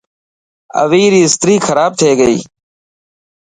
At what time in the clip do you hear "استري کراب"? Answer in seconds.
1.27-1.91